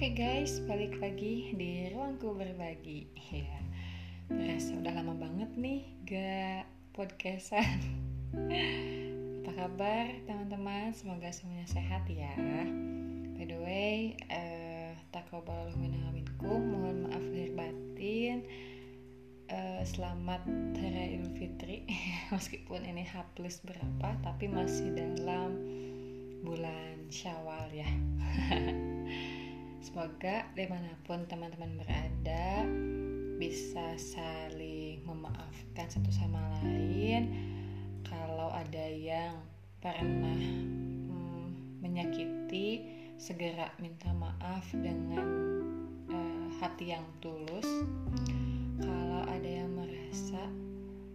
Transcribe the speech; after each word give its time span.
Oke 0.00 0.16
guys, 0.16 0.64
balik 0.64 0.96
lagi 0.96 1.52
di 1.60 1.92
ruangku 1.92 2.32
berbagi. 2.32 3.04
Ya, 3.36 3.60
berasa 4.32 4.72
udah 4.80 4.96
lama 4.96 5.12
banget 5.12 5.52
nih 5.60 5.84
gak 6.08 6.64
podcastan. 6.96 7.68
Apa 9.44 9.50
kabar 9.52 10.08
teman-teman? 10.24 10.96
Semoga 10.96 11.28
semuanya 11.36 11.68
sehat 11.68 12.08
ya. 12.08 12.32
By 13.36 13.44
the 13.44 13.60
way, 13.60 14.16
uh, 14.32 14.96
takobal 15.12 15.68
minkum, 15.76 16.64
mohon 16.64 17.04
maaf 17.04 17.24
lahir 17.36 17.52
batin. 17.52 18.48
Uh, 19.52 19.84
selamat 19.84 20.48
Hari 20.80 21.20
Idul 21.20 21.36
Fitri. 21.36 21.84
Meskipun 22.32 22.88
ini 22.88 23.04
H 23.04 23.20
plus 23.36 23.60
berapa, 23.68 24.16
tapi 24.24 24.48
masih 24.48 24.96
dalam 24.96 25.60
bulan 26.40 27.04
Syawal 27.12 27.68
ya. 27.68 27.90
Semoga 29.80 30.44
di 30.52 30.68
mana 30.68 30.92
pun 31.08 31.24
teman-teman 31.24 31.80
berada 31.80 32.68
bisa 33.40 33.96
saling 33.96 35.00
memaafkan 35.08 35.88
satu 35.88 36.12
sama 36.12 36.36
lain. 36.60 37.32
Kalau 38.04 38.52
ada 38.52 38.84
yang 38.92 39.40
pernah 39.80 40.36
hmm, 41.08 41.80
menyakiti, 41.80 42.84
segera 43.16 43.72
minta 43.80 44.12
maaf 44.12 44.68
dengan 44.76 45.24
uh, 46.12 46.46
hati 46.60 46.92
yang 46.92 47.04
tulus. 47.24 47.64
Kalau 48.84 49.24
ada 49.24 49.48
yang 49.48 49.72
merasa 49.72 50.44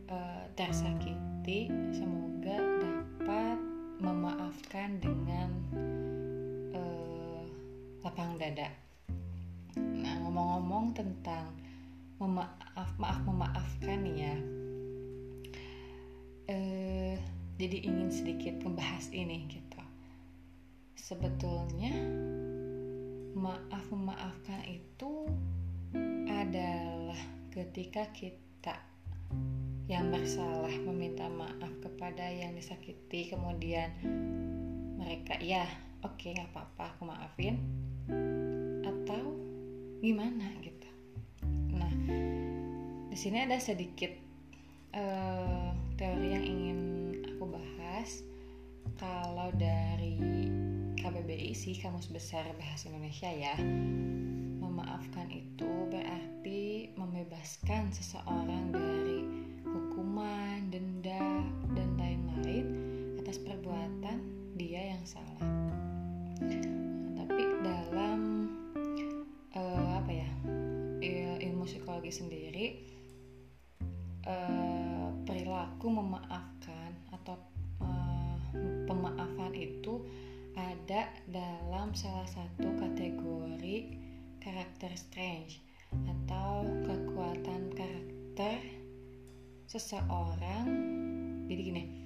uh, 0.10 0.50
tersakiti, 0.58 1.70
semoga 1.94 2.58
dapat 2.82 3.62
memaafkan 4.02 4.98
dengan 4.98 5.50
lapang 8.06 8.38
dada. 8.38 8.70
Nah, 9.82 10.22
ngomong-ngomong 10.22 10.94
tentang 10.94 11.50
memaaf, 12.22 12.94
maaf 13.02 13.18
memaafkan 13.26 14.06
ya. 14.14 14.38
Eh, 16.46 17.18
jadi 17.58 17.78
ingin 17.82 18.14
sedikit 18.14 18.62
membahas 18.62 19.10
ini 19.10 19.50
gitu. 19.50 19.82
Sebetulnya 20.94 21.98
maaf 23.34 23.90
memaafkan 23.90 24.62
itu 24.70 25.26
adalah 26.30 27.18
ketika 27.50 28.06
kita 28.14 28.78
yang 29.90 30.14
bersalah 30.14 30.74
meminta 30.86 31.26
maaf 31.26 31.74
kepada 31.82 32.30
yang 32.30 32.54
disakiti 32.54 33.34
kemudian 33.34 33.90
mereka 35.02 35.42
ya 35.42 35.66
oke 36.06 36.22
okay, 36.22 36.38
apa-apa 36.38 36.94
aku 36.94 37.10
maafin. 37.10 37.58
Atau 38.86 39.34
gimana 40.06 40.54
gitu. 40.62 40.90
Nah 41.74 41.94
di 43.10 43.18
sini 43.18 43.42
ada 43.42 43.58
sedikit 43.58 44.14
uh, 44.94 45.74
teori 45.98 46.30
yang 46.30 46.46
ingin 46.46 46.80
aku 47.26 47.50
bahas. 47.50 48.22
Kalau 49.02 49.50
dari 49.58 50.22
KBBI 51.02 51.52
sih 51.58 51.74
Kamus 51.76 52.08
Besar 52.14 52.46
Bahasa 52.54 52.86
Indonesia 52.94 53.28
ya. 53.34 53.58
Memaafkan 54.62 55.28
itu 55.34 55.90
berarti 55.90 56.94
membebaskan 56.94 57.90
seseorang 57.90 58.70
dari 58.70 59.26
hukuman, 59.66 60.70
denda, 60.70 61.42
dan 61.74 61.90
lain-lain 61.98 62.66
atas 63.20 63.42
perbuatan 63.42 64.22
dia 64.56 64.96
yang 64.96 65.04
salah. 65.04 65.55
Psikologi 71.66 72.14
sendiri 72.14 72.66
uh, 74.30 75.10
perilaku 75.26 75.90
memaafkan 75.90 76.94
atau 77.10 77.34
uh, 77.82 78.38
pemaafan 78.86 79.58
itu 79.58 80.06
ada 80.54 81.10
dalam 81.26 81.98
salah 81.98 82.30
satu 82.30 82.70
kategori 82.78 83.98
karakter 84.38 84.94
strange 84.94 85.66
atau 86.06 86.70
kekuatan 86.86 87.74
karakter 87.74 88.62
seseorang. 89.66 90.70
Jadi 91.50 91.62
gini 91.66 92.05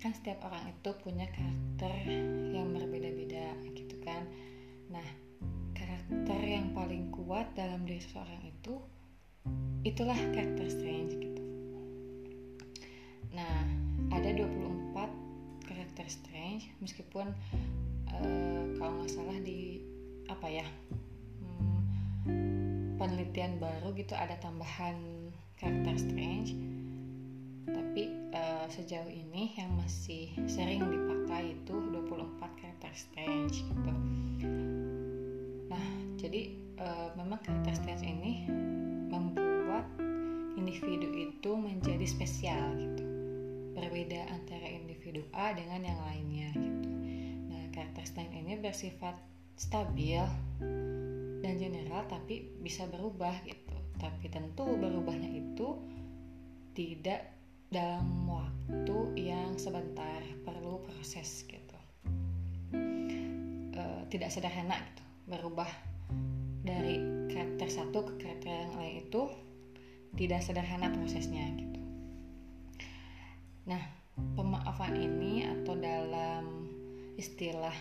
kan 0.00 0.16
setiap 0.16 0.40
orang 0.48 0.64
itu 0.72 0.90
punya 1.04 1.28
karakter 1.28 1.92
yang 2.56 2.72
berbeda-beda 2.72 3.52
gitu 3.76 4.00
kan. 4.00 4.24
Nah 4.88 5.04
karakter 5.76 6.40
yang 6.40 6.72
paling 6.72 7.12
kuat 7.12 7.52
dalam 7.52 7.84
diri 7.84 8.00
seseorang 8.00 8.40
itu 8.48 8.80
itulah 9.84 10.16
karakter 10.32 10.72
strange 10.72 11.20
gitu. 11.20 11.44
Nah 13.36 13.60
ada 14.16 14.32
24 14.32 15.68
karakter 15.68 16.06
strange 16.08 16.72
meskipun 16.80 17.36
uh, 18.08 18.62
kalau 18.80 19.04
nggak 19.04 19.12
salah 19.12 19.36
di 19.44 19.84
apa 20.32 20.48
ya 20.48 20.66
hmm, 21.44 22.96
penelitian 22.96 23.60
baru 23.60 23.92
gitu 23.92 24.16
ada 24.16 24.40
tambahan 24.40 25.28
karakter 25.60 25.94
strange 26.00 26.56
tapi 27.68 28.32
uh, 28.32 28.64
sejauh 28.70 29.10
ini 29.10 29.52
yang 29.58 29.74
masih 29.76 30.32
sering 30.48 30.80
dipakai 30.86 31.58
itu 31.58 31.74
24 31.74 32.60
karakter 32.60 32.92
strange 32.96 33.60
gitu. 33.60 33.92
Nah 35.68 35.86
jadi 36.16 36.54
uh, 36.80 37.08
memang 37.18 37.42
karakter 37.44 37.76
strange 37.76 38.04
ini 38.06 38.46
individu 40.70 41.10
itu 41.10 41.50
menjadi 41.58 42.06
spesial 42.06 42.78
gitu. 42.78 43.02
Berbeda 43.74 44.30
antara 44.30 44.70
individu 44.70 45.26
A 45.34 45.50
dengan 45.50 45.82
yang 45.82 46.00
lainnya 46.06 46.48
gitu. 46.54 46.88
Nah 47.50 47.62
karakter 47.74 48.06
Stein 48.06 48.30
ini 48.30 48.54
bersifat 48.54 49.18
stabil 49.58 50.22
dan 51.42 51.54
general 51.58 52.06
tapi 52.06 52.54
bisa 52.62 52.86
berubah 52.86 53.34
gitu. 53.42 53.76
Tapi 53.98 54.30
tentu 54.30 54.62
berubahnya 54.78 55.26
itu 55.34 55.74
tidak 56.78 57.39
dalam 57.70 58.26
waktu 58.26 58.98
yang 59.14 59.54
sebentar 59.54 60.22
perlu 60.42 60.82
proses 60.82 61.46
gitu 61.46 61.78
e, 62.74 63.82
tidak 64.10 64.30
sederhana 64.34 64.74
gitu 64.74 65.02
berubah 65.30 65.70
dari 66.66 66.98
karakter 67.30 67.70
satu 67.70 68.02
ke 68.10 68.12
karakter 68.26 68.50
yang 68.50 68.74
lain 68.74 69.06
itu 69.06 69.22
tidak 70.18 70.42
sederhana 70.42 70.90
prosesnya 70.90 71.46
gitu. 71.54 71.80
Nah, 73.70 73.78
pemaafan 74.34 74.98
ini 74.98 75.46
atau 75.46 75.78
dalam 75.78 76.66
istilah 77.14 77.74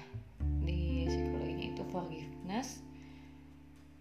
di 0.62 1.10
psikologi 1.10 1.74
itu 1.74 1.84
forgiveness 1.90 2.86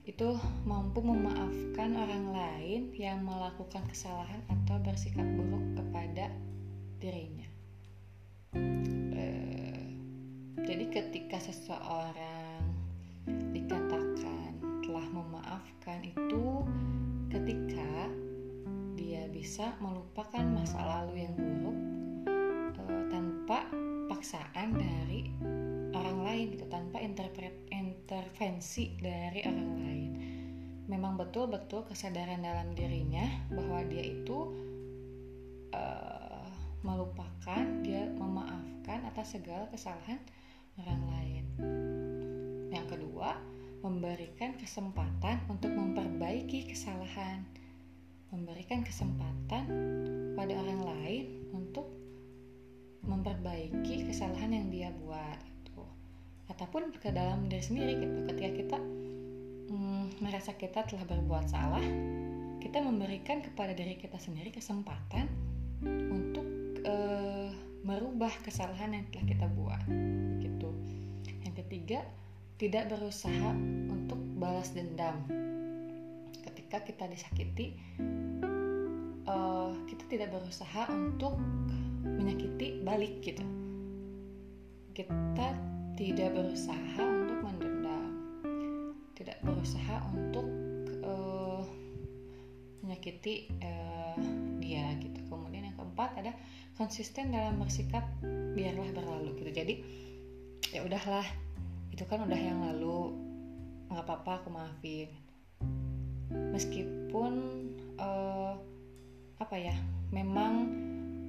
itu 0.09 0.41
mampu 0.65 1.05
memaafkan 1.05 1.93
orang 1.93 2.33
lain 2.33 2.89
yang 2.97 3.21
melakukan 3.21 3.85
kesalahan 3.93 4.41
atau 4.49 4.81
bersikap 4.81 5.29
buruk 5.37 5.77
kepada 5.77 6.33
dirinya. 6.97 7.45
E, 8.57 9.27
jadi 10.65 10.85
ketika 10.89 11.37
seseorang 11.37 12.65
dikatakan 13.53 14.57
telah 14.81 15.07
memaafkan 15.13 16.01
itu 16.01 16.65
ketika 17.29 18.09
dia 18.97 19.29
bisa 19.29 19.77
melupakan 19.77 20.41
masa 20.49 20.81
lalu 20.89 21.29
yang 21.29 21.37
buruk 21.37 21.79
e, 22.81 22.95
tanpa 23.13 23.69
paksaan 24.09 24.73
dari 24.73 25.29
orang 25.93 26.25
lain 26.25 26.45
gitu 26.57 26.65
tanpa 26.73 26.97
interpret 27.05 27.53
intervensi 28.09 28.97
dari 28.97 29.45
orang 29.45 29.71
lain. 29.85 30.11
Memang 30.89 31.21
betul-betul 31.21 31.85
kesadaran 31.85 32.41
dalam 32.41 32.73
dirinya 32.73 33.29
bahwa 33.53 33.85
dia 33.85 34.01
itu 34.01 34.49
e, 35.69 35.85
melupakan 36.81 37.85
dia 37.85 38.09
memaafkan 38.17 39.05
atas 39.13 39.37
segala 39.37 39.69
kesalahan 39.69 40.17
orang 40.81 41.03
lain. 41.13 41.45
Yang 42.73 42.97
kedua 42.97 43.37
memberikan 43.85 44.57
kesempatan 44.57 45.45
untuk 45.53 45.69
memperbaiki 45.69 46.65
kesalahan, 46.73 47.45
memberikan 48.33 48.81
kesempatan 48.89 49.69
pada 50.33 50.57
orang 50.57 50.81
lain 50.81 51.25
untuk 51.53 51.93
memperbaiki 53.05 54.09
kesalahan 54.09 54.57
yang 54.57 54.67
dia 54.73 54.89
buat. 54.97 55.48
Ataupun 56.49 56.97
ke 56.97 57.13
dalam 57.13 57.49
diri 57.49 57.65
sendiri 57.65 57.93
gitu. 58.01 58.17
Ketika 58.33 58.51
kita 58.57 58.79
hmm, 59.69 60.25
merasa 60.25 60.57
kita 60.57 60.85
telah 60.89 61.05
berbuat 61.05 61.47
salah 61.49 61.85
kita 62.59 62.83
memberikan 62.83 63.41
kepada 63.41 63.73
diri 63.73 63.97
kita 63.97 64.19
sendiri 64.19 64.51
kesempatan 64.51 65.31
untuk 66.11 66.45
uh, 66.85 67.49
merubah 67.87 68.29
kesalahan 68.43 68.93
yang 68.99 69.07
telah 69.15 69.27
kita 69.31 69.47
buat 69.55 69.83
gitu. 70.43 70.71
Yang 71.47 71.55
ketiga 71.65 72.01
tidak 72.59 72.91
berusaha 72.91 73.51
untuk 73.89 74.19
balas 74.37 74.75
dendam. 74.75 75.23
Ketika 76.43 76.83
kita 76.83 77.07
disakiti 77.07 77.79
uh, 79.25 79.73
kita 79.87 80.05
tidak 80.11 80.35
berusaha 80.35 80.91
untuk 80.91 81.39
menyakiti 82.03 82.83
balik 82.83 83.23
gitu. 83.23 83.47
Kita 84.93 85.55
tidak 85.99 86.31
berusaha 86.31 87.03
untuk 87.03 87.43
mendendam. 87.43 88.15
Tidak 89.19 89.43
berusaha 89.43 89.99
untuk 90.15 90.47
uh, 91.03 91.67
menyakiti 92.87 93.51
uh, 93.59 94.15
dia 94.63 94.95
gitu. 95.03 95.19
Kemudian 95.27 95.67
yang 95.67 95.75
keempat 95.75 96.15
ada 96.23 96.31
konsisten 96.79 97.35
dalam 97.35 97.59
bersikap 97.59 98.07
biarlah 98.55 98.95
berlalu 98.95 99.43
gitu. 99.43 99.51
Jadi 99.51 99.75
ya 100.71 100.87
udahlah 100.87 101.27
itu 101.91 102.07
kan 102.07 102.23
udah 102.23 102.39
yang 102.39 102.63
lalu. 102.63 103.19
Nggak 103.91 104.07
apa-apa 104.07 104.33
aku 104.47 104.49
maafin. 104.55 105.11
Meskipun 106.31 107.33
uh, 107.99 108.55
apa 109.43 109.57
ya 109.59 109.75
memang 110.15 110.71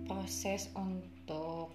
proses 0.05 0.69
untuk 0.77 1.73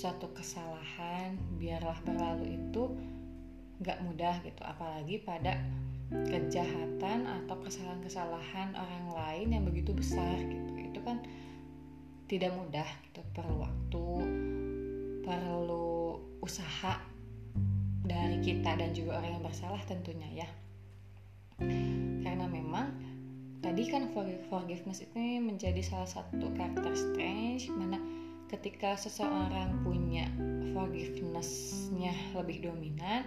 suatu 0.00 0.32
kesalahan 0.32 1.36
biarlah 1.60 2.00
berlalu 2.08 2.56
itu 2.56 2.88
nggak 3.84 4.00
mudah 4.00 4.40
gitu. 4.40 4.64
Apalagi 4.64 5.20
pada 5.20 5.60
kejahatan 6.08 7.28
atau 7.28 7.60
kesalahan-kesalahan 7.60 8.72
orang 8.72 9.06
lain 9.12 9.48
yang 9.52 9.64
begitu 9.68 9.92
besar 9.92 10.40
gitu. 10.40 10.72
Itu 10.80 11.04
kan 11.04 11.20
tidak 12.32 12.56
mudah 12.56 12.88
gitu. 13.04 13.20
Perlu 13.36 13.56
waktu 13.60 14.06
perlu 15.20 16.16
usaha 16.40 16.96
dari 18.00 18.40
kita 18.40 18.80
dan 18.80 18.96
juga 18.96 19.20
orang 19.20 19.36
yang 19.36 19.44
bersalah 19.44 19.84
tentunya 19.84 20.32
ya. 20.32 20.48
Karena 22.24 22.48
memang 22.48 22.96
tadi 23.60 23.84
kan 23.92 24.08
forgiveness 24.48 25.04
itu 25.04 25.20
menjadi 25.44 25.84
salah 25.84 26.08
satu 26.08 26.48
karakter 26.56 26.96
strange 26.96 27.68
mana 27.68 28.19
ketika 28.50 28.98
seseorang 28.98 29.86
punya 29.86 30.26
forgivenessnya 30.74 32.10
lebih 32.34 32.66
dominan 32.66 33.22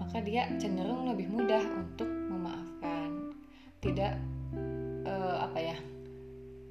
maka 0.00 0.24
dia 0.24 0.48
cenderung 0.56 1.12
lebih 1.12 1.28
mudah 1.28 1.60
untuk 1.76 2.08
memaafkan. 2.08 3.36
Tidak 3.84 4.14
uh, 5.04 5.36
apa 5.44 5.58
ya 5.60 5.76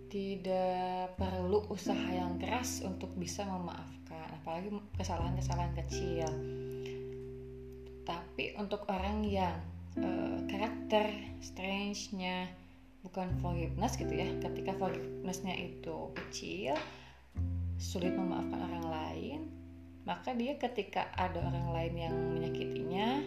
tidak 0.09 1.13
perlu 1.19 1.67
usaha 1.69 2.09
yang 2.09 2.41
keras 2.41 2.81
untuk 2.81 3.11
bisa 3.19 3.45
memaafkan 3.45 4.33
apalagi 4.41 4.73
kesalahan-kesalahan 4.97 5.77
kecil. 5.85 6.25
Tapi 8.01 8.57
untuk 8.57 8.81
orang 8.89 9.21
yang 9.29 9.61
uh, 10.01 10.41
karakter 10.49 11.13
strange-nya 11.43 12.49
bukan 13.05 13.29
forgiveness 13.37 13.93
gitu 14.01 14.09
ya 14.09 14.25
ketika 14.41 14.73
forgiveness-nya 14.73 15.53
itu 15.53 16.09
kecil 16.17 16.73
sulit 17.75 18.15
memaafkan 18.15 18.59
orang 18.59 18.85
lain, 18.87 19.39
maka 20.05 20.31
dia 20.37 20.55
ketika 20.55 21.09
ada 21.17 21.41
orang 21.41 21.73
lain 21.73 21.93
yang 21.97 22.15
menyakitinya, 22.33 23.21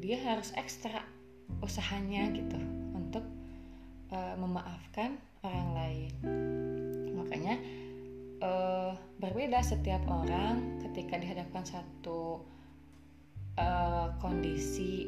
dia 0.00 0.18
harus 0.24 0.50
ekstra 0.56 1.04
usahanya 1.60 2.30
gitu 2.32 2.58
untuk 2.96 3.24
uh, 4.10 4.34
memaafkan 4.36 5.16
orang 5.44 5.68
lain. 5.76 6.12
Makanya 7.14 7.54
uh, 8.42 8.92
berbeda 9.20 9.60
setiap 9.62 10.02
orang 10.08 10.82
ketika 10.88 11.20
dihadapkan 11.20 11.64
satu 11.64 12.42
uh, 13.60 14.08
kondisi 14.18 15.06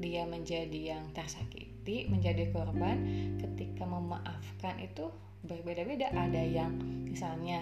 dia 0.00 0.24
menjadi 0.24 0.96
yang 0.96 1.04
tersakiti, 1.12 2.08
menjadi 2.08 2.48
korban, 2.56 3.04
ketika 3.36 3.84
memaafkan 3.84 4.80
itu 4.80 5.12
berbeda-beda. 5.44 6.08
Ada 6.16 6.40
yang 6.40 6.72
misalnya 7.04 7.60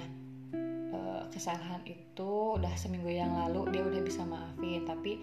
kesalahan 1.39 1.85
itu 1.87 2.59
udah 2.59 2.75
seminggu 2.75 3.15
yang 3.15 3.31
lalu 3.31 3.71
dia 3.71 3.83
udah 3.87 4.03
bisa 4.03 4.27
maafin. 4.27 4.83
Tapi 4.83 5.23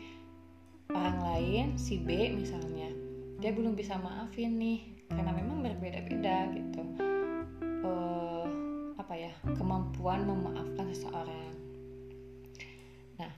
orang 0.93 1.19
lain 1.19 1.65
si 1.75 1.99
B 1.99 2.31
misalnya 2.31 2.87
dia 3.43 3.51
belum 3.51 3.75
bisa 3.75 3.99
maafin 3.99 4.55
nih 4.55 4.79
karena 5.11 5.35
memang 5.35 5.59
berbeda-beda 5.59 6.55
gitu. 6.55 6.81
Uh, 7.83 8.47
apa 8.95 9.13
ya 9.17 9.33
kemampuan 9.59 10.23
memaafkan 10.23 10.87
seseorang. 10.93 11.53
Nah 13.19 13.31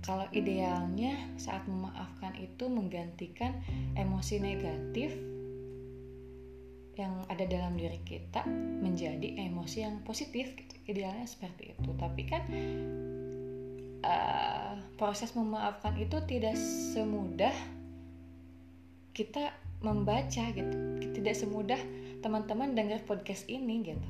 kalau 0.00 0.24
idealnya 0.32 1.28
saat 1.36 1.68
memaafkan 1.68 2.32
itu 2.40 2.64
menggantikan 2.70 3.60
emosi 3.94 4.40
negatif 4.40 5.12
yang 6.96 7.24
ada 7.32 7.48
dalam 7.48 7.72
diri 7.80 8.04
kita 8.04 8.44
menjadi 8.84 9.48
emosi 9.48 9.78
yang 9.80 10.04
positif 10.04 10.52
gitu. 10.52 10.74
idealnya 10.88 11.24
seperti 11.24 11.72
itu. 11.72 11.90
Tapi 11.96 12.22
kan 12.28 12.42
uh, 14.04 14.74
proses 15.00 15.32
memaafkan 15.32 15.96
itu 15.96 16.20
tidak 16.28 16.58
semudah 16.92 17.54
kita 19.16 19.56
membaca 19.80 20.44
gitu. 20.52 20.76
Tidak 21.12 21.34
semudah 21.36 21.78
teman-teman 22.20 22.76
dengar 22.76 23.00
podcast 23.08 23.48
ini 23.48 23.82
gitu. 23.82 24.08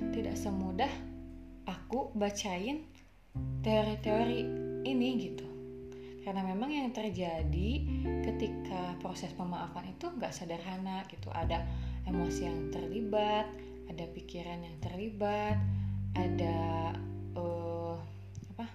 Tidak 0.00 0.36
semudah 0.38 0.90
aku 1.68 2.14
bacain 2.16 2.86
teori-teori 3.62 4.40
ini 4.86 5.08
gitu. 5.18 5.46
Karena 6.20 6.44
memang 6.44 6.68
yang 6.68 6.92
terjadi 6.92 7.70
ketika 8.28 8.96
proses 9.00 9.32
pemaafan 9.32 9.88
itu 9.92 10.08
nggak 10.08 10.32
sederhana 10.32 11.04
gitu. 11.08 11.32
Ada 11.32 11.64
emosi 12.10 12.42
yang 12.50 12.58
terlibat, 12.74 13.46
ada 13.86 14.04
pikiran 14.10 14.66
yang 14.66 14.76
terlibat, 14.82 15.56
ada 16.18 16.58
uh, 17.38 17.96
apa? 18.54 18.66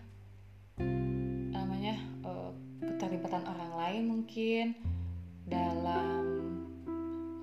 Namanya 1.51 1.99
uh, 2.23 2.55
keterlibatan 2.79 3.43
orang 3.43 3.71
lain 3.75 4.03
mungkin 4.07 4.65
dalam 5.45 6.23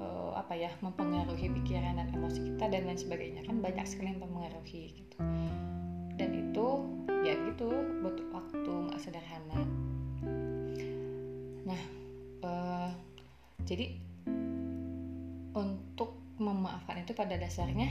uh, 0.01 0.33
apa 0.35 0.57
ya 0.57 0.73
mempengaruhi 0.81 1.53
pikiran 1.63 2.01
dan 2.01 2.09
emosi 2.17 2.41
kita 2.53 2.73
dan 2.73 2.89
lain 2.89 2.99
sebagainya. 2.99 3.45
Kan 3.45 3.61
banyak 3.61 3.85
sekali 3.85 4.17
yang 4.17 4.21
mempengaruhi 4.25 4.97
gitu. 4.97 5.17
Dan 6.17 6.31
itu 6.33 6.67
ya 7.23 7.37
gitu 7.53 7.69
butuh 8.01 8.27
waktu 8.33 8.71
nggak 8.89 9.01
sederhana. 9.01 9.61
Nah 11.69 11.83
uh, 12.43 12.91
jadi 13.63 14.12
untuk 15.53 16.17
memaafkan 16.41 17.05
itu 17.05 17.13
pada 17.13 17.37
dasarnya 17.37 17.89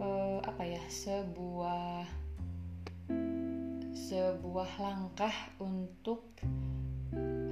uh, 0.00 0.40
apa 0.44 0.62
ya 0.64 0.82
sebuah 0.88 2.08
sebuah 3.94 4.70
langkah 4.80 5.32
untuk 5.60 6.28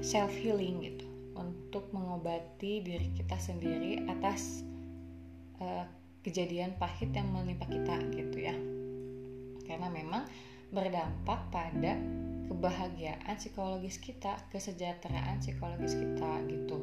self 0.02 0.32
healing 0.36 0.82
gitu. 0.84 1.06
Untuk 1.32 1.88
mengobati 1.96 2.84
diri 2.84 3.08
kita 3.16 3.40
sendiri 3.40 4.04
atas 4.04 4.60
uh, 5.62 5.88
kejadian 6.20 6.76
pahit 6.76 7.10
yang 7.16 7.32
menimpa 7.32 7.64
kita 7.66 7.96
gitu 8.12 8.36
ya. 8.36 8.54
Karena 9.64 9.88
memang 9.88 10.28
berdampak 10.68 11.48
pada 11.48 11.96
kebahagiaan 12.52 13.34
psikologis 13.40 13.96
kita 13.96 14.36
kesejahteraan 14.52 15.40
psikologis 15.40 15.96
kita 15.96 16.44
gitu 16.52 16.78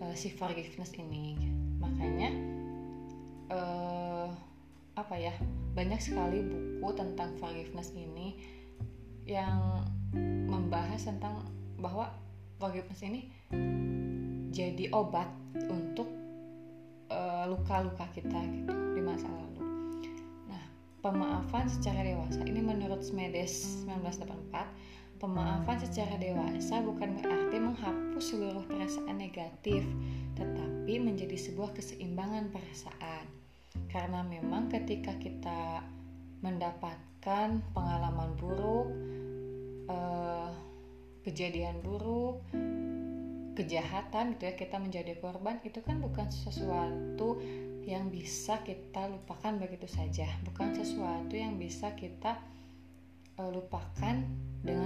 uh, 0.00 0.14
si 0.16 0.32
forgiveness 0.32 0.92
ini 0.96 1.36
makanya 1.80 2.30
uh, 3.52 4.28
apa 4.96 5.14
ya 5.20 5.34
banyak 5.76 6.00
sekali 6.00 6.40
buku 6.40 6.88
tentang 6.96 7.36
forgiveness 7.36 7.92
ini 7.92 8.40
yang 9.28 9.84
membahas 10.48 11.04
tentang 11.04 11.44
bahwa 11.76 12.08
forgiveness 12.56 13.04
ini 13.04 13.28
jadi 14.56 14.88
obat 14.96 15.28
untuk 15.68 16.08
eh, 17.12 17.44
luka-luka 17.44 18.08
uh, 18.08 18.12
kita 18.16 18.40
gitu 18.48 18.72
di 18.96 19.02
masa 19.04 19.28
lalu. 19.28 19.60
Nah, 20.48 20.64
pemaafan 21.04 21.68
secara 21.68 22.00
dewasa 22.00 22.40
ini 22.48 22.64
menurut 22.64 23.04
Smedes 23.04 23.84
1984 23.84 25.05
Pemaafan 25.16 25.80
secara 25.80 26.20
dewasa 26.20 26.84
bukan 26.84 27.16
berarti 27.16 27.56
menghapus 27.56 28.36
seluruh 28.36 28.64
perasaan 28.68 29.16
negatif, 29.16 29.80
tetapi 30.36 31.00
menjadi 31.00 31.36
sebuah 31.40 31.72
keseimbangan 31.72 32.52
perasaan. 32.52 33.24
Karena 33.88 34.20
memang 34.20 34.68
ketika 34.68 35.16
kita 35.16 35.80
mendapatkan 36.44 37.64
pengalaman 37.72 38.36
buruk, 38.36 38.86
eh, 39.88 40.52
kejadian 41.24 41.80
buruk, 41.80 42.44
kejahatan 43.56 44.36
gitu 44.36 44.52
ya, 44.52 44.54
kita 44.54 44.76
menjadi 44.76 45.16
korban 45.16 45.58
itu 45.64 45.80
kan 45.80 45.96
bukan 45.98 46.28
sesuatu 46.28 47.40
yang 47.88 48.12
bisa 48.12 48.60
kita 48.60 49.08
lupakan 49.08 49.56
begitu 49.56 49.88
saja, 49.88 50.28
bukan 50.44 50.76
sesuatu 50.76 51.32
yang 51.32 51.56
bisa 51.56 51.96
kita 51.96 52.36
uh, 53.40 53.50
lupakan 53.50 54.26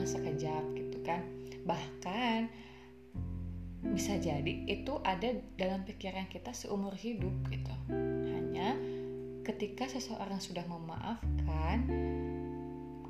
sekejap 0.05 0.65
gitu 0.77 0.99
kan. 1.03 1.25
Bahkan 1.65 2.49
bisa 3.97 4.21
jadi 4.21 4.69
itu 4.69 5.01
ada 5.01 5.33
dalam 5.57 5.83
pikiran 5.89 6.29
kita 6.29 6.53
seumur 6.53 6.93
hidup 6.95 7.33
gitu. 7.49 7.75
Hanya 8.33 8.77
ketika 9.45 9.89
seseorang 9.89 10.39
sudah 10.39 10.63
memaafkan 10.69 11.79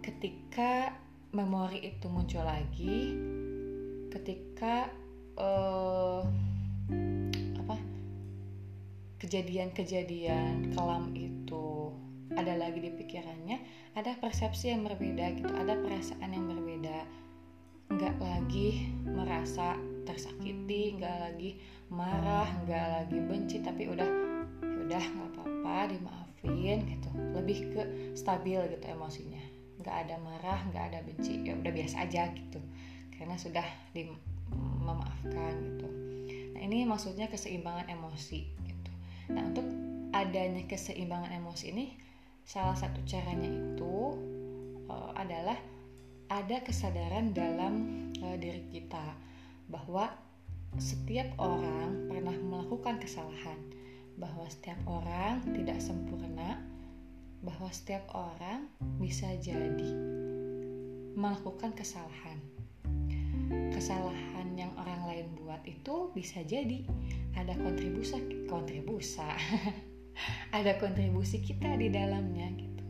ketika 0.01 0.95
memori 1.31 1.85
itu 1.85 2.07
muncul 2.11 2.43
lagi 2.43 3.15
ketika 4.11 4.91
uh, 5.39 6.27
apa 7.61 7.77
kejadian-kejadian 9.23 10.75
kelam 10.75 11.15
itu 11.15 11.95
ada 12.35 12.59
lagi 12.59 12.83
di 12.83 12.91
pikirannya 12.95 13.59
ada 14.01 14.17
persepsi 14.17 14.73
yang 14.73 14.89
berbeda 14.89 15.37
gitu 15.37 15.53
ada 15.53 15.77
perasaan 15.77 16.33
yang 16.33 16.49
berbeda. 16.49 17.05
Nggak 17.93 18.17
lagi 18.17 18.89
merasa 19.05 19.77
tersakiti 20.09 20.97
nggak 20.97 21.17
lagi 21.21 21.61
marah 21.93 22.49
nggak 22.65 22.87
lagi 22.97 23.19
benci 23.21 23.61
tapi 23.61 23.93
udah 23.93 24.09
ya 24.65 24.79
udah 24.89 25.05
nggak 25.05 25.29
apa-apa 25.37 25.93
dimaafin 25.93 26.81
gitu. 26.89 27.09
Lebih 27.13 27.59
ke 27.77 27.83
stabil 28.17 28.57
gitu 28.73 28.85
emosinya. 28.89 29.45
Nggak 29.85 29.97
ada 30.09 30.17
marah 30.17 30.61
nggak 30.73 30.85
ada 30.97 30.99
benci 31.05 31.45
ya 31.45 31.53
udah 31.61 31.69
biasa 31.69 32.09
aja 32.09 32.33
gitu. 32.33 32.61
Karena 33.13 33.37
sudah 33.37 33.67
di 33.93 34.09
memaafkan 34.81 35.61
gitu. 35.61 35.89
Nah 36.57 36.61
ini 36.65 36.89
maksudnya 36.89 37.29
keseimbangan 37.29 37.93
emosi 37.93 38.49
gitu. 38.65 38.93
Nah 39.29 39.45
untuk 39.45 39.69
adanya 40.17 40.65
keseimbangan 40.65 41.37
emosi 41.37 41.67
ini 41.69 42.09
salah 42.51 42.75
satu 42.75 42.99
caranya 43.07 43.47
itu 43.47 44.19
uh, 44.91 45.15
adalah 45.15 45.55
ada 46.27 46.59
kesadaran 46.67 47.31
dalam 47.31 47.75
uh, 48.27 48.35
diri 48.35 48.67
kita 48.75 49.15
bahwa 49.71 50.11
setiap 50.83 51.31
orang 51.39 52.11
pernah 52.11 52.35
melakukan 52.35 52.99
kesalahan, 52.99 53.59
bahwa 54.19 54.51
setiap 54.51 54.83
orang 54.91 55.47
tidak 55.55 55.79
sempurna, 55.79 56.59
bahwa 57.47 57.71
setiap 57.71 58.03
orang 58.11 58.67
bisa 58.99 59.31
jadi 59.39 59.91
melakukan 61.15 61.71
kesalahan. 61.79 62.39
Kesalahan 63.71 64.59
yang 64.59 64.75
orang 64.75 65.07
lain 65.07 65.27
buat 65.39 65.63
itu 65.67 66.11
bisa 66.19 66.43
jadi 66.43 66.83
ada 67.39 67.55
kontribusi 67.63 68.47
kontribusi 68.51 69.23
ada 70.57 70.77
kontribusi 70.77 71.41
kita 71.41 71.77
di 71.77 71.89
dalamnya 71.89 72.49
gitu. 72.57 72.85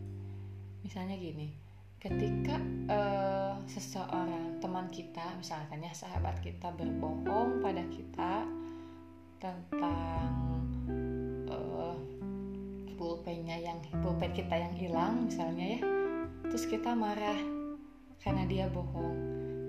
Misalnya 0.85 1.17
gini 1.17 1.71
ketika 2.01 2.57
uh, 2.89 3.61
seseorang 3.69 4.57
teman 4.57 4.89
kita 4.89 5.37
misalkan 5.37 5.85
ya 5.85 5.93
sahabat 5.93 6.41
kita 6.41 6.73
berbohong 6.73 7.61
pada 7.61 7.85
kita 7.93 8.49
tentang 9.37 10.33
uh, 11.45 11.93
pulpennya 12.97 13.61
yang 13.61 13.77
pulpen 14.01 14.33
kita 14.33 14.57
yang 14.57 14.73
hilang 14.73 15.29
misalnya 15.29 15.77
ya 15.77 15.81
terus 16.49 16.65
kita 16.65 16.97
marah 16.97 17.37
karena 18.21 18.45
dia 18.49 18.67
bohong. 18.69 19.17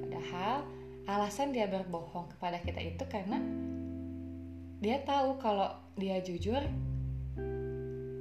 Padahal 0.03 0.63
alasan 1.08 1.56
dia 1.56 1.68
berbohong 1.68 2.32
kepada 2.36 2.60
kita 2.63 2.80
itu 2.84 3.03
karena 3.08 3.39
dia 4.82 5.03
tahu 5.03 5.39
kalau 5.39 5.72
dia 6.00 6.20
jujur 6.24 6.60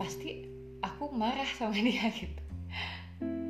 pasti 0.01 0.49
aku 0.81 1.13
marah 1.13 1.45
sama 1.61 1.77
dia 1.85 2.09
gitu. 2.09 2.41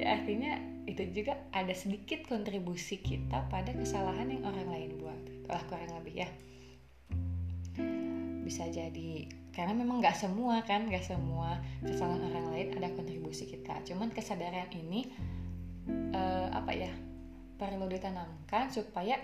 Ya 0.02 0.18
artinya 0.18 0.58
itu 0.90 1.06
juga 1.14 1.38
ada 1.54 1.70
sedikit 1.70 2.26
kontribusi 2.26 2.98
kita 2.98 3.46
pada 3.46 3.70
kesalahan 3.70 4.26
yang 4.26 4.42
orang 4.42 4.66
lain 4.66 4.90
buat 4.98 5.22
lah 5.46 5.62
kurang 5.70 5.94
lebih 6.02 6.26
ya. 6.26 6.28
Bisa 8.42 8.66
jadi 8.66 9.30
karena 9.54 9.78
memang 9.78 10.02
nggak 10.02 10.18
semua 10.18 10.58
kan 10.66 10.90
nggak 10.90 11.06
semua 11.06 11.62
kesalahan 11.86 12.26
orang 12.34 12.46
lain 12.50 12.68
ada 12.74 12.90
kontribusi 12.98 13.46
kita. 13.46 13.86
Cuman 13.86 14.10
kesadaran 14.10 14.66
ini 14.74 15.06
uh, 16.10 16.50
apa 16.50 16.74
ya 16.74 16.90
perlu 17.54 17.86
ditanamkan 17.86 18.74
supaya 18.74 19.22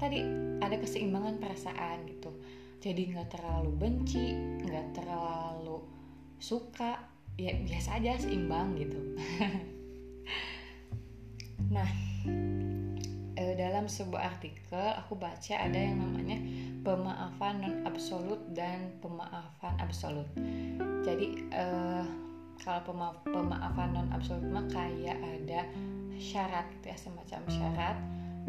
tadi 0.00 0.24
ada 0.64 0.80
keseimbangan 0.80 1.36
perasaan 1.36 2.08
gitu. 2.08 2.32
Jadi 2.80 3.12
nggak 3.12 3.28
terlalu 3.36 3.70
benci 3.76 4.32
nggak 4.64 4.96
terlalu 4.96 6.01
suka. 6.42 6.98
Ya 7.38 7.54
biasa 7.54 8.02
aja 8.02 8.18
seimbang 8.18 8.74
gitu. 8.76 8.98
Nah 11.72 11.88
eh, 13.40 13.54
dalam 13.56 13.88
sebuah 13.88 14.36
artikel 14.36 14.84
aku 14.92 15.16
baca 15.16 15.56
ada 15.56 15.78
yang 15.80 16.04
namanya 16.04 16.36
pemaafan 16.84 17.64
non 17.64 17.76
absolut 17.88 18.44
dan 18.52 18.92
pemaafan 19.00 19.72
absolut. 19.80 20.28
Jadi 21.00 21.48
eh, 21.48 22.04
kalau 22.60 22.80
pemaaf, 22.84 23.24
pemaafan 23.24 23.96
non 23.96 24.08
absolut 24.12 24.44
mah 24.52 24.68
kayak 24.68 25.16
ada 25.16 25.64
syarat 26.20 26.68
gitu 26.78 26.92
ya 26.92 26.98
semacam 27.00 27.40
syarat 27.48 27.96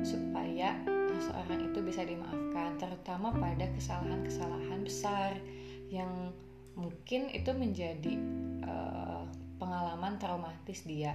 supaya 0.04 0.76
seorang 1.24 1.72
itu 1.72 1.80
bisa 1.86 2.04
dimaafkan 2.04 2.76
terutama 2.82 3.32
pada 3.32 3.66
kesalahan-kesalahan 3.72 4.82
besar 4.84 5.32
yang 5.88 6.34
mungkin 6.74 7.30
itu 7.34 7.52
menjadi 7.54 8.14
uh, 8.66 9.24
pengalaman 9.58 10.18
traumatis 10.18 10.86
dia. 10.86 11.14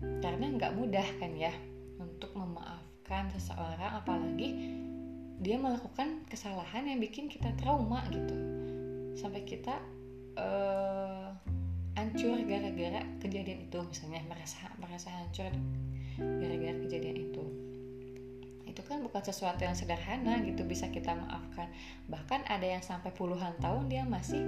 Karena 0.00 0.52
nggak 0.52 0.74
mudah 0.76 1.06
kan 1.20 1.32
ya 1.36 1.52
untuk 2.00 2.32
memaafkan 2.36 3.32
seseorang 3.32 4.04
apalagi 4.04 4.76
dia 5.40 5.56
melakukan 5.58 6.24
kesalahan 6.28 6.88
yang 6.88 7.00
bikin 7.00 7.28
kita 7.28 7.52
trauma 7.60 8.04
gitu. 8.12 8.36
Sampai 9.14 9.46
kita 9.46 9.80
uh, 10.36 11.30
hancur 11.94 12.42
gara-gara 12.44 13.06
kejadian 13.22 13.70
itu 13.70 13.78
misalnya 13.86 14.20
merasa 14.26 14.66
merasa 14.82 15.08
hancur 15.14 15.50
gara-gara 16.18 16.76
kejadian 16.82 17.30
itu 17.30 17.63
itu 18.74 18.82
kan 18.82 19.06
bukan 19.06 19.22
sesuatu 19.22 19.62
yang 19.62 19.78
sederhana 19.78 20.42
gitu 20.42 20.66
bisa 20.66 20.90
kita 20.90 21.14
maafkan. 21.14 21.70
Bahkan 22.10 22.50
ada 22.50 22.66
yang 22.66 22.82
sampai 22.82 23.14
puluhan 23.14 23.54
tahun 23.62 23.86
dia 23.86 24.02
masih 24.02 24.42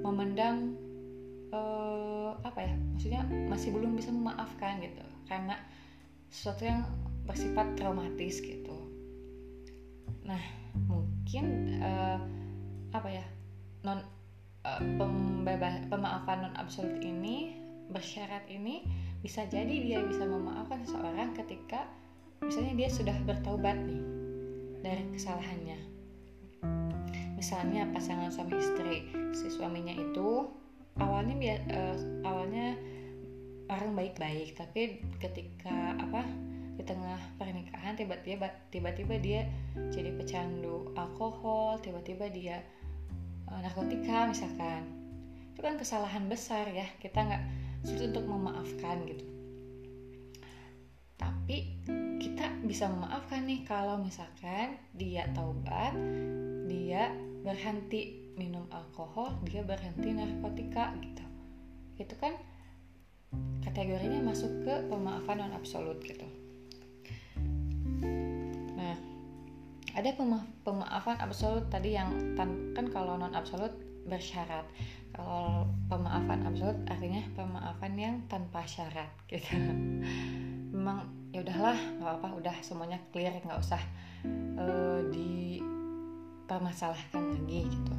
memendam 0.00 0.72
uh, 1.52 2.32
apa 2.40 2.64
ya 2.64 2.72
maksudnya 2.72 3.22
masih 3.52 3.76
belum 3.76 3.92
bisa 3.92 4.08
memaafkan 4.08 4.80
gitu. 4.80 5.04
Karena 5.28 5.60
sesuatu 6.32 6.64
yang 6.64 6.88
bersifat 7.28 7.76
traumatis 7.76 8.40
gitu. 8.40 8.88
Nah 10.24 10.40
mungkin 10.88 11.76
uh, 11.84 12.16
apa 12.96 13.12
ya 13.12 13.26
non 13.84 14.00
pembebas 14.96 15.84
pemaafan 15.92 16.48
non 16.48 16.54
absolut 16.56 16.96
ini 17.04 17.60
bersyarat 17.92 18.48
ini 18.50 18.82
bisa 19.22 19.46
jadi 19.46 19.70
dia 19.84 20.02
bisa 20.02 20.26
memaafkan 20.26 20.82
seseorang 20.82 21.36
ketika 21.38 21.86
misalnya 22.44 22.74
dia 22.76 22.88
sudah 22.92 23.16
bertobat 23.24 23.76
nih 23.76 24.02
dari 24.84 25.02
kesalahannya. 25.14 25.78
Misalnya 27.36 27.88
pasangan 27.92 28.32
suami 28.32 28.56
istri 28.56 29.12
si 29.36 29.52
suaminya 29.52 29.92
itu 29.92 30.48
awalnya 30.96 31.36
uh, 31.68 31.96
awalnya 32.24 32.76
orang 33.66 33.98
baik-baik 33.98 34.54
tapi 34.56 35.02
ketika 35.18 35.98
apa 36.00 36.22
di 36.76 36.84
tengah 36.84 37.18
pernikahan 37.36 37.96
tiba-tiba 37.96 38.46
tiba-tiba 38.70 39.16
dia 39.18 39.42
jadi 39.90 40.12
pecandu 40.14 40.92
alkohol 40.94 41.80
tiba-tiba 41.80 42.30
dia 42.30 42.62
uh, 43.50 43.60
narkotika 43.60 44.30
misalkan. 44.30 44.86
Itu 45.56 45.64
kan 45.64 45.80
kesalahan 45.80 46.28
besar 46.28 46.68
ya 46.72 46.84
kita 47.00 47.16
nggak 47.20 47.44
sulit 47.84 48.12
untuk 48.12 48.24
memaafkan 48.28 49.02
gitu. 49.08 49.24
Tapi 51.16 51.80
bisa 52.66 52.90
memaafkan 52.90 53.46
nih 53.46 53.62
kalau 53.64 53.98
misalkan 54.00 54.76
dia 54.92 55.26
taubat 55.32 55.94
dia 56.66 57.10
berhenti 57.46 58.32
minum 58.36 58.66
alkohol 58.68 59.32
dia 59.46 59.64
berhenti 59.64 60.12
narkotika 60.12 60.92
gitu. 61.00 61.24
Itu 61.96 62.14
kan 62.18 62.34
kategorinya 63.64 64.20
masuk 64.22 64.50
ke 64.66 64.74
pemaafan 64.90 65.40
non 65.40 65.54
absolut 65.56 65.98
gitu. 66.04 66.26
Nah 68.76 68.96
ada 69.96 70.10
pema 70.12 70.44
pemaafan 70.66 71.16
absolut 71.22 71.66
tadi 71.72 71.96
yang 71.96 72.36
kan 72.36 72.86
kalau 72.92 73.16
non 73.16 73.32
absolut 73.32 73.72
bersyarat. 74.06 74.68
Kalau 75.16 75.64
pemaafan 75.88 76.44
absolut 76.44 76.78
artinya 76.86 77.24
pemaafan 77.32 77.94
yang 77.96 78.14
tanpa 78.28 78.68
syarat 78.68 79.08
gitu. 79.32 79.48
Memang 80.76 81.15
ya 81.34 81.42
udahlah 81.42 81.74
nggak 81.98 82.14
apa 82.22 82.28
udah 82.38 82.54
semuanya 82.62 83.02
clear 83.10 83.34
nggak 83.42 83.60
usah 83.60 83.80
uh, 84.58 85.00
dipermasalahkan 85.10 87.22
lagi 87.34 87.66
gitu. 87.66 87.94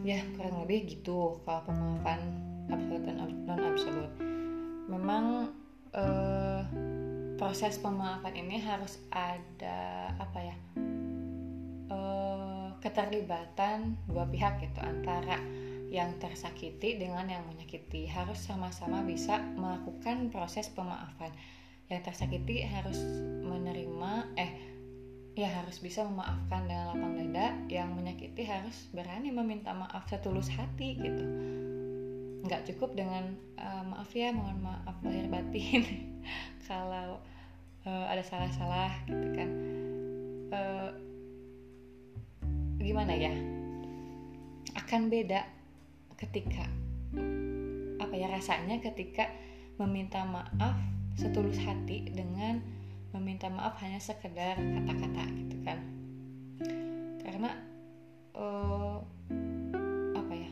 Ya 0.00 0.24
kurang 0.36 0.64
lebih 0.64 0.88
gitu 0.96 1.36
kalau 1.44 1.60
pemaafan 1.68 2.20
absolut 2.72 3.04
dan 3.04 3.16
non 3.44 3.60
absolut 3.60 4.08
memang 4.88 5.52
uh, 5.92 6.64
proses 7.36 7.76
pemaafan 7.78 8.36
ini 8.36 8.60
harus 8.60 8.98
ada 9.12 10.10
apa 10.18 10.38
ya 10.40 10.56
uh, 11.92 12.72
keterlibatan 12.80 13.96
dua 14.08 14.24
pihak 14.28 14.60
gitu 14.64 14.80
antara 14.80 15.36
yang 15.90 16.16
tersakiti 16.22 16.96
dengan 16.96 17.26
yang 17.26 17.42
menyakiti. 17.50 18.06
Harus 18.06 18.38
sama-sama 18.46 19.02
bisa 19.02 19.42
melakukan 19.58 20.30
proses 20.30 20.70
pemaafan. 20.70 21.34
Yang 21.90 22.14
tersakiti 22.14 22.62
harus 22.62 22.96
menerima 23.42 24.30
eh 24.38 24.52
ya 25.34 25.50
harus 25.50 25.82
bisa 25.82 26.06
memaafkan 26.06 26.70
dengan 26.70 26.94
lapang 26.94 27.18
dada. 27.18 27.58
Yang 27.66 27.90
menyakiti 27.98 28.42
harus 28.46 28.86
berani 28.94 29.34
meminta 29.34 29.74
maaf 29.74 30.06
setulus 30.06 30.46
hati 30.54 30.94
gitu. 30.94 31.24
Nggak 32.46 32.70
cukup 32.70 32.94
dengan 32.94 33.34
uh, 33.58 33.82
maaf 33.90 34.14
ya 34.14 34.30
mohon 34.30 34.62
maaf 34.62 34.94
lahir 35.02 35.26
batin. 35.26 35.82
Kalau 36.70 37.18
uh, 37.82 38.06
ada 38.06 38.22
salah-salah 38.22 38.94
gitu 39.10 39.26
kan. 39.34 39.50
Uh, 40.54 40.90
gimana 42.78 43.10
ya? 43.10 43.34
Akan 44.78 45.10
beda 45.10 45.59
ketika 46.20 46.68
apa 47.96 48.14
ya 48.14 48.28
rasanya 48.28 48.76
ketika 48.84 49.32
meminta 49.80 50.20
maaf 50.28 50.76
setulus 51.16 51.56
hati 51.64 52.12
dengan 52.12 52.60
meminta 53.16 53.48
maaf 53.48 53.80
hanya 53.80 53.98
sekedar 53.98 54.60
kata-kata 54.60 55.24
gitu 55.34 55.56
kan. 55.64 55.78
Karena 57.24 57.50
uh, 58.36 59.00
apa 60.14 60.32
ya 60.36 60.50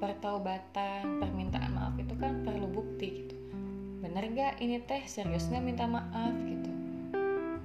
pertaubatan 0.00 1.20
permintaan 1.20 1.70
maaf 1.76 1.94
itu 2.00 2.14
kan 2.16 2.40
perlu 2.42 2.66
bukti 2.72 3.06
gitu. 3.24 3.36
Bener 4.00 4.24
gak 4.32 4.60
ini 4.64 4.80
teh 4.84 5.04
serius 5.04 5.52
nggak 5.52 5.64
minta 5.64 5.84
maaf 5.84 6.34
gitu? 6.48 6.70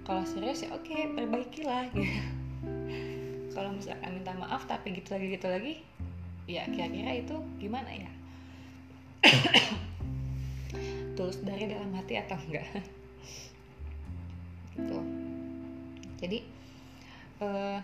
Kalau 0.03 0.24
serius 0.27 0.67
ya 0.67 0.75
oke 0.75 0.84
okay, 0.86 1.08
perbaikilah 1.15 1.88
gitu. 1.96 2.19
Kalau 3.55 3.74
misalkan 3.75 4.19
minta 4.19 4.36
maaf 4.38 4.67
tapi 4.69 4.93
gitu 4.93 5.15
lagi 5.15 5.27
gitu 5.36 5.48
lagi 5.50 5.74
ya 6.49 6.65
kira-kira 6.65 7.21
itu 7.21 7.37
gimana 7.61 7.93
ya? 7.93 8.09
Tulus 11.15 11.45
dari 11.45 11.69
dalam 11.69 11.93
hati 11.93 12.17
atau 12.17 12.41
enggak? 12.49 12.65
Gitu. 14.73 14.97
Jadi 16.17 16.39
uh, 17.45 17.77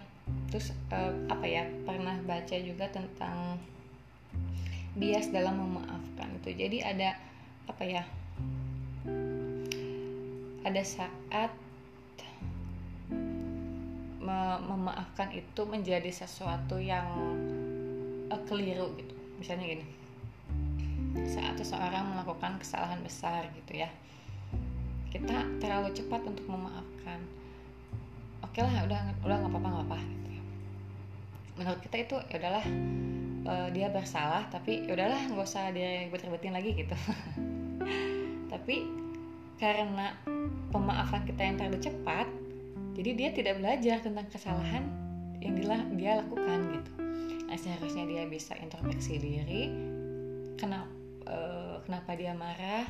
terus 0.49 0.73
uh, 0.89 1.13
apa 1.29 1.45
ya 1.45 1.69
pernah 1.85 2.17
baca 2.25 2.57
juga 2.57 2.89
tentang 2.89 3.61
bias 4.97 5.29
dalam 5.29 5.61
memaafkan 5.61 6.33
itu. 6.41 6.57
Jadi 6.57 6.81
ada 6.81 7.13
apa 7.69 7.83
ya 7.85 8.03
ada 10.65 10.81
saat 10.81 11.53
memaafkan 14.65 15.29
itu 15.37 15.61
menjadi 15.69 16.09
sesuatu 16.09 16.81
yang 16.81 17.05
uh, 18.35 18.39
keliru 18.43 18.91
gitu. 18.99 19.15
Misalnya 19.39 19.79
gini. 19.79 19.85
Saat 21.23 21.55
seseorang 21.63 22.11
melakukan 22.11 22.59
kesalahan 22.59 22.99
besar 22.99 23.47
gitu 23.55 23.79
ya. 23.79 23.87
Kita 25.07 25.47
terlalu 25.63 25.95
cepat 25.95 26.27
untuk 26.27 26.43
memaafkan. 26.51 27.23
Oke 28.43 28.59
lah 28.59 28.83
udah 28.83 29.01
udah 29.23 29.35
nggak 29.39 29.51
apa-apa 29.51 29.67
nggak 29.71 29.87
apa 29.87 29.97
gitu 30.03 30.29
ya. 30.35 30.43
Menurut 31.55 31.79
kita 31.79 31.95
itu 32.03 32.15
ya 32.27 32.35
udahlah 32.43 32.65
uh, 33.47 33.67
dia 33.71 33.87
bersalah 33.87 34.43
tapi 34.51 34.83
ya 34.83 34.91
udahlah 34.91 35.21
nggak 35.31 35.47
usah 35.47 35.71
dia 35.71 36.07
ribet 36.11 36.51
lagi 36.51 36.71
gitu. 36.75 36.95
Tapi 38.51 38.87
karena 39.55 40.11
pemaafan 40.71 41.23
kita 41.23 41.41
yang 41.43 41.55
terlalu 41.55 41.79
cepat 41.79 42.27
jadi 42.95 43.11
dia 43.15 43.29
tidak 43.31 43.59
belajar 43.59 43.97
tentang 44.03 44.27
kesalahan 44.31 44.83
yang 45.39 45.55
dia 45.95 46.23
lakukan 46.23 46.59
gitu 46.75 47.04
seharusnya 47.53 48.09
dia 48.09 48.23
bisa 48.25 48.57
introspeksi 48.57 49.21
diri. 49.21 49.69
Kenapa 50.57 50.89
uh, 51.29 51.77
kenapa 51.85 52.17
dia 52.17 52.33
marah? 52.33 52.89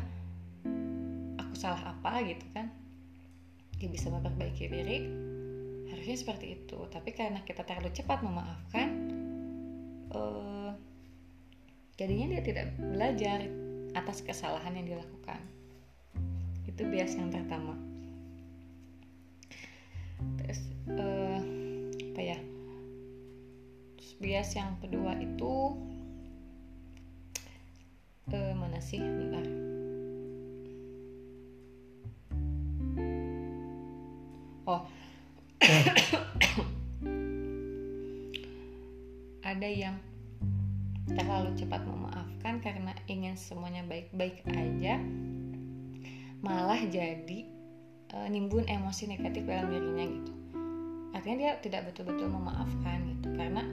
Aku 1.44 1.54
salah 1.60 1.92
apa 1.92 2.24
gitu 2.24 2.46
kan? 2.56 2.72
Dia 3.76 3.92
bisa 3.92 4.08
memperbaiki 4.08 4.72
diri. 4.72 4.98
Harusnya 5.92 6.16
seperti 6.16 6.46
itu. 6.56 6.80
Tapi 6.88 7.12
karena 7.12 7.44
kita 7.44 7.68
terlalu 7.68 7.92
cepat 7.92 8.24
memaafkan 8.24 8.88
uh, 10.16 10.72
jadinya 12.00 12.36
dia 12.36 12.42
tidak 12.44 12.66
belajar 12.80 13.40
atas 13.96 14.24
kesalahan 14.24 14.76
yang 14.76 14.96
dilakukan. 14.96 15.40
Itu 16.68 16.88
bias 16.88 17.16
yang 17.16 17.32
pertama. 17.32 17.76
Terus 20.40 20.60
uh, 20.96 21.40
apa 22.16 22.22
ya 22.24 22.40
bias 24.20 24.56
yang 24.56 24.80
kedua 24.80 25.20
itu 25.20 25.76
uh, 28.32 28.54
mana 28.56 28.80
sih? 28.80 29.00
Bentar. 29.00 29.46
Oh. 34.66 34.82
Ada 39.46 39.70
yang 39.70 39.96
terlalu 41.06 41.54
cepat 41.54 41.86
memaafkan 41.86 42.66
karena 42.66 42.98
ingin 43.06 43.38
semuanya 43.38 43.86
baik-baik 43.86 44.42
aja 44.50 44.98
malah 46.42 46.82
jadi 46.90 47.46
uh, 48.18 48.26
nimbun 48.26 48.66
emosi 48.66 49.06
negatif 49.06 49.46
dalam 49.46 49.70
dirinya 49.70 50.06
gitu. 50.10 50.34
Artinya 51.14 51.38
dia 51.38 51.54
tidak 51.62 51.94
betul-betul 51.94 52.26
memaafkan 52.28 53.06
gitu 53.06 53.30
karena 53.38 53.64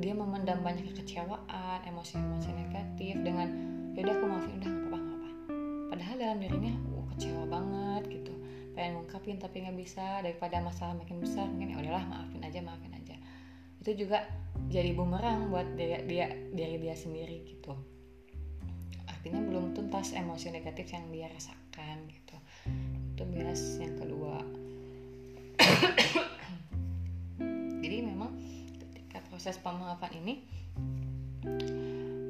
dia 0.00 0.16
memendam 0.16 0.64
banyak 0.64 0.96
kekecewaan 0.96 1.84
emosi-emosi 1.84 2.50
negatif 2.56 3.20
dengan 3.20 3.48
yaudah 3.92 4.16
aku 4.16 4.24
maafin 4.24 4.56
udah 4.56 4.70
nggak 4.72 4.88
apa-apa 4.88 5.12
apa 5.12 5.30
padahal 5.92 6.16
dalam 6.16 6.38
dirinya 6.40 6.72
uh, 6.96 7.04
kecewa 7.12 7.44
banget 7.44 8.02
gitu. 8.08 8.32
Pengen 8.72 8.96
ngungkapin 8.96 9.36
tapi 9.36 9.60
nggak 9.60 9.76
bisa. 9.76 10.24
Daripada 10.24 10.62
masalah 10.64 10.96
makin 10.96 11.20
besar 11.20 11.44
mungkin 11.52 11.76
ya 11.76 11.76
udahlah 11.84 12.04
maafin 12.08 12.40
aja 12.40 12.58
maafin 12.64 12.96
aja. 12.96 13.16
Itu 13.84 13.92
juga 13.92 14.24
jadi 14.72 14.96
bumerang 14.96 15.52
buat 15.52 15.76
dia 15.76 16.00
dia 16.08 16.32
dari 16.56 16.80
dia 16.80 16.96
sendiri 16.96 17.44
gitu. 17.44 17.76
Artinya 19.04 19.44
belum 19.44 19.76
tuntas 19.76 20.16
emosi 20.16 20.48
negatif 20.48 20.96
yang 20.96 21.12
dia 21.12 21.28
rasakan 21.28 22.08
gitu. 22.08 22.36
Itu 23.12 23.22
bias 23.28 23.76
yang 23.84 24.00
kedua 24.00 24.40
proses 29.40 29.56
pemaafan 29.64 30.12
ini 30.20 30.44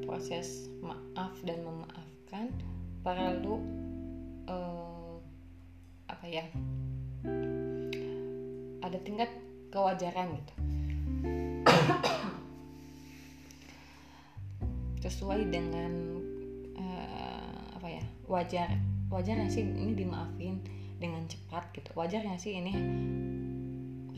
proses 0.06 0.70
maaf 0.78 1.34
dan 1.42 1.58
memaafkan 1.66 2.54
perlu 3.02 3.58
uh, 4.46 5.18
apa 6.06 6.26
ya 6.30 6.46
ada 8.86 8.94
tingkat 9.02 9.26
kewajaran 9.74 10.38
gitu. 10.38 10.54
Sesuai 15.02 15.50
dengan 15.50 16.22
uh, 16.78 17.74
apa 17.74 17.90
ya 17.90 18.06
wajar 18.30 18.70
wajar 19.10 19.34
sih 19.50 19.66
ini 19.66 19.98
dimaafin 19.98 20.62
dengan 21.02 21.26
cepat 21.26 21.74
gitu? 21.74 21.90
Wajar 21.98 22.22
sih 22.38 22.54
ini 22.54 22.70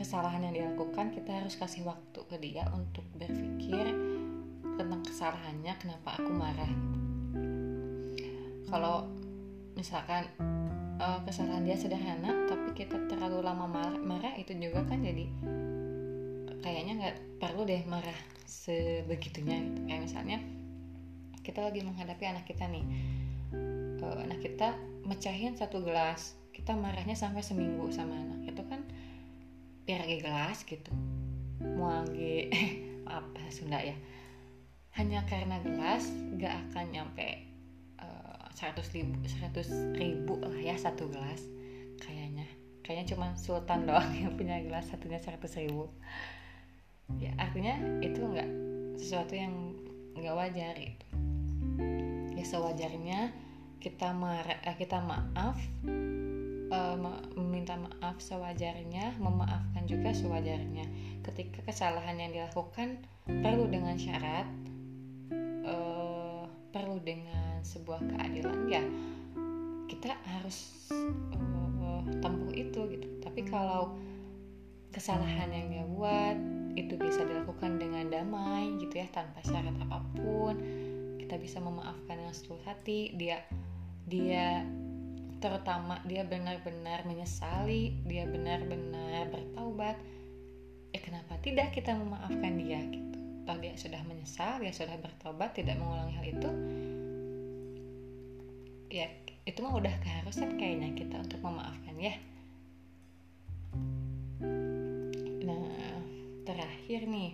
kesalahan 0.03 0.43
yang 0.43 0.53
dilakukan 0.59 1.15
kita 1.15 1.31
harus 1.31 1.55
kasih 1.55 1.87
waktu 1.87 2.19
ke 2.27 2.35
dia 2.43 2.67
untuk 2.75 3.07
berpikir 3.15 3.87
tentang 4.75 4.99
kesalahannya 4.99 5.73
kenapa 5.79 6.19
aku 6.19 6.27
marah. 6.27 6.73
Kalau 8.67 9.07
misalkan 9.79 10.27
uh, 10.99 11.23
kesalahan 11.23 11.63
dia 11.63 11.79
sederhana 11.79 12.35
tapi 12.51 12.75
kita 12.75 12.99
terlalu 13.07 13.47
lama 13.47 13.63
marah, 13.63 13.95
marah 13.95 14.33
itu 14.35 14.51
juga 14.59 14.83
kan 14.83 14.99
jadi 14.99 15.23
kayaknya 16.59 16.93
nggak 16.99 17.15
perlu 17.39 17.63
deh 17.63 17.87
marah 17.87 18.19
sebegitunya 18.43 19.63
gitu. 19.63 19.79
kayak 19.87 20.03
misalnya 20.03 20.37
kita 21.47 21.63
lagi 21.63 21.79
menghadapi 21.79 22.23
anak 22.27 22.43
kita 22.43 22.67
nih. 22.67 22.83
Uh, 24.03 24.19
anak 24.19 24.43
kita 24.43 24.75
mecahin 25.07 25.55
satu 25.55 25.79
gelas 25.79 26.35
kita 26.51 26.75
marahnya 26.75 27.15
sampai 27.15 27.39
seminggu 27.39 27.87
sama 27.87 28.19
anak 28.19 28.42
biar 29.83 30.03
gelas 30.07 30.63
gitu. 30.63 30.91
Muage 31.63 32.49
eh, 32.51 32.71
maaf 33.07 33.23
Sunda 33.51 33.79
ya. 33.79 33.95
Hanya 34.93 35.25
karena 35.25 35.57
gelas 35.63 36.05
gak 36.37 36.53
akan 36.69 36.85
nyampe 36.93 37.49
uh, 37.97 38.45
ribu 38.93 39.17
100 39.25 39.97
ribu 39.97 40.37
lah 40.37 40.59
ya 40.61 40.75
satu 40.77 41.09
gelas 41.09 41.41
kayaknya. 41.99 42.45
Kayaknya 42.83 43.05
cuma 43.15 43.27
Sultan 43.39 43.83
doang 43.89 44.11
yang 44.13 44.35
punya 44.37 44.61
gelas 44.61 44.91
satunya 44.91 45.17
seratus 45.17 45.57
ribu. 45.57 45.89
Ya 47.19 47.35
artinya 47.35 47.75
itu 47.99 48.21
nggak 48.21 48.49
sesuatu 49.01 49.33
yang 49.35 49.75
nggak 50.13 50.37
wajar 50.37 50.77
itu 50.77 51.07
ya 52.43 52.45
sewajarnya 52.45 53.19
kita 53.79 54.11
marah 54.11 54.59
eh, 54.67 54.75
kita 54.75 54.99
maaf 54.99 55.55
uh, 56.71 56.95
meminta 57.35 57.75
maaf 57.75 58.19
sewajarnya 58.21 59.17
memaafkan 59.19 59.83
juga 59.87 60.13
sewajarnya. 60.13 60.85
Ketika 61.23 61.63
kesalahan 61.65 62.19
yang 62.19 62.31
dilakukan 62.31 63.03
perlu 63.25 63.67
dengan 63.71 63.95
syarat 63.95 64.47
uh, 65.65 66.45
perlu 66.71 66.99
dengan 67.03 67.63
sebuah 67.63 68.03
keadilan 68.13 68.59
ya 68.67 68.83
kita 69.87 70.15
harus 70.27 70.87
uh, 70.91 72.03
tempuh 72.19 72.53
itu 72.55 72.79
gitu. 72.91 73.07
Tapi 73.23 73.41
kalau 73.47 73.95
kesalahan 74.93 75.49
yang 75.49 75.67
dia 75.73 75.85
buat 75.89 76.37
itu 76.73 76.97
bisa 76.97 77.25
dilakukan 77.25 77.81
dengan 77.81 78.09
damai 78.09 78.77
gitu 78.81 78.97
ya 78.97 79.07
tanpa 79.13 79.41
syarat 79.45 79.73
apa 79.77 80.01
pun 80.17 80.57
kita 81.21 81.37
bisa 81.37 81.57
memaafkan 81.61 82.17
dengan 82.17 82.33
seluruh 82.33 82.61
hati 82.65 83.13
dia 83.17 83.41
dia 84.05 84.65
terutama 85.43 85.99
dia 86.07 86.23
benar-benar 86.23 87.03
menyesali 87.03 87.99
dia 88.07 88.23
benar-benar 88.23 89.27
bertaubat 89.27 89.99
eh 90.95 91.01
kenapa 91.03 91.35
tidak 91.43 91.75
kita 91.75 91.91
memaafkan 91.91 92.55
dia 92.55 92.79
gitu. 92.87 93.19
Toh 93.43 93.59
dia 93.59 93.75
sudah 93.75 93.99
menyesal 94.07 94.63
dia 94.63 94.71
sudah 94.71 94.95
bertobat 95.03 95.51
tidak 95.51 95.75
mengulangi 95.75 96.15
hal 96.15 96.25
itu 96.31 96.49
ya 98.87 99.11
itu 99.43 99.59
mah 99.59 99.75
udah 99.75 99.91
keharusan 99.99 100.55
kayaknya 100.55 100.95
kita 100.95 101.19
untuk 101.19 101.43
memaafkan 101.43 101.97
ya. 101.99 102.15
Terakhir 106.43 107.07
nih 107.07 107.31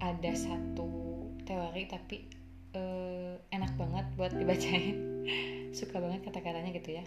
ada 0.00 0.32
satu 0.32 0.88
teori 1.44 1.84
tapi 1.88 2.24
uh, 2.72 3.36
enak 3.52 3.76
banget 3.76 4.06
buat 4.16 4.32
dibacain 4.32 4.96
suka 5.74 5.98
banget 5.98 6.30
kata-katanya 6.30 6.70
gitu 6.70 7.02
ya. 7.02 7.04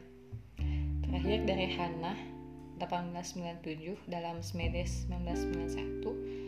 Terakhir 1.08 1.48
dari 1.48 1.72
Hannah 1.72 2.20
1897 2.84 4.12
dalam 4.12 4.44
Smedes 4.44 5.08
1991 5.10 6.48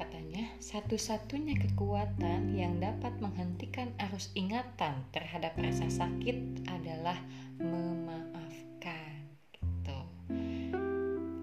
katanya 0.00 0.48
satu-satunya 0.62 1.60
kekuatan 1.60 2.56
yang 2.56 2.80
dapat 2.80 3.12
menghentikan 3.20 3.92
arus 4.08 4.32
ingatan 4.32 5.04
terhadap 5.12 5.52
rasa 5.60 5.92
sakit 5.92 6.64
adalah 6.72 7.20
memaafkan 7.60 9.28
gitu. 9.52 9.98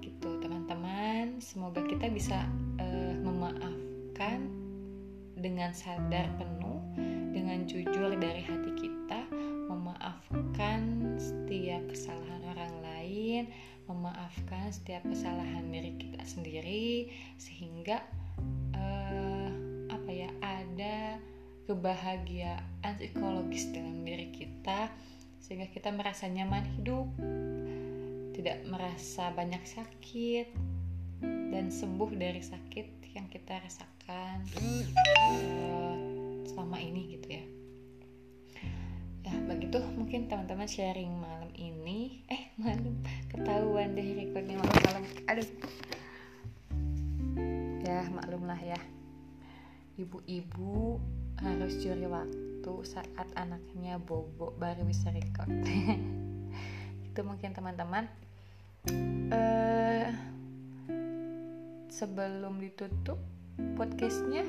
Gitu 0.01 0.29
teman-teman. 0.41 1.37
Semoga 1.37 1.85
kita 1.85 2.09
bisa 2.09 2.49
memaafkan 3.21 4.49
dengan 5.37 5.69
sadar 5.69 6.25
penuh, 6.41 6.81
dengan 7.29 7.61
jujur 7.69 8.17
dari 8.17 8.41
hati 8.41 8.73
kesalahan 11.89 12.43
orang 12.51 12.73
lain, 12.83 13.43
memaafkan 13.87 14.69
setiap 14.69 15.03
kesalahan 15.07 15.67
diri 15.71 15.95
kita 15.95 16.21
sendiri, 16.27 17.11
sehingga 17.39 18.03
uh, 18.75 19.49
apa 19.89 20.09
ya 20.11 20.29
ada 20.43 21.19
kebahagiaan 21.67 22.93
psikologis 22.99 23.71
dalam 23.71 24.03
diri 24.03 24.31
kita, 24.31 24.91
sehingga 25.39 25.67
kita 25.71 25.91
merasa 25.91 26.27
nyaman 26.27 26.63
hidup, 26.79 27.07
tidak 28.35 28.63
merasa 28.67 29.31
banyak 29.31 29.63
sakit, 29.63 30.47
dan 31.23 31.71
sembuh 31.73 32.11
dari 32.13 32.43
sakit 32.43 33.15
yang 33.17 33.25
kita 33.33 33.57
rasakan 33.57 34.45
uh, 34.61 35.95
selama 36.45 36.77
ini 36.77 37.17
gitu 37.17 37.27
ya 37.33 37.56
begitu 39.67 39.83
mungkin 39.99 40.31
teman-teman 40.31 40.63
sharing 40.63 41.11
malam 41.11 41.51
ini. 41.59 42.23
Eh 42.31 42.55
malam. 42.55 43.03
Ketahuan 43.27 43.99
deh 43.99 44.15
recordnya 44.15 44.55
malam-malam. 44.63 45.03
Aduh. 45.27 45.49
Ya 47.83 48.07
maklum 48.15 48.47
lah 48.47 48.55
ya. 48.63 48.79
Ibu-ibu 49.99 51.03
harus 51.43 51.83
curi 51.83 52.07
waktu 52.07 52.73
saat 52.87 53.27
anaknya 53.35 53.99
bobo 53.99 54.55
baru 54.55 54.87
bisa 54.87 55.11
record. 55.11 55.51
Itu 57.11 57.27
mungkin 57.27 57.51
teman-teman. 57.51 58.07
Uh, 59.35 60.15
sebelum 61.91 62.63
ditutup 62.63 63.19
podcastnya 63.75 64.47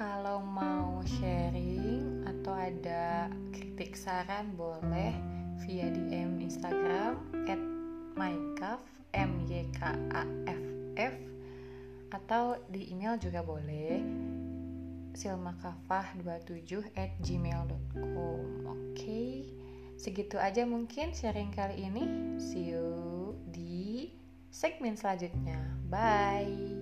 kalau 0.00 0.40
mau 0.40 1.04
sharing 1.04 2.24
atau 2.24 2.56
ada 2.56 3.28
kritik 3.52 3.92
saran 3.92 4.48
boleh 4.56 5.12
via 5.60 5.92
DM 5.92 6.40
Instagram 6.40 7.20
at 7.44 7.60
mykaf 8.16 8.80
m 9.12 9.44
y 9.44 9.68
k 9.76 9.92
a 10.16 10.24
f 10.48 10.64
f 10.96 11.14
atau 12.16 12.56
di 12.72 12.88
email 12.88 13.20
juga 13.20 13.44
boleh 13.44 14.00
silmakafah27 15.12 16.96
at 16.96 17.12
gmail.com 17.20 18.40
oke 18.72 18.96
okay. 18.96 19.52
segitu 20.00 20.40
aja 20.40 20.64
mungkin 20.64 21.12
sharing 21.12 21.52
kali 21.52 21.76
ini 21.76 22.08
see 22.40 22.72
you 22.72 23.36
di 23.52 24.08
segmen 24.48 24.96
selanjutnya. 24.96 25.60
Bye. 25.92 26.79